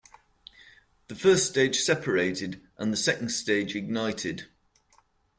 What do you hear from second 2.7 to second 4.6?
and the second stage ignited.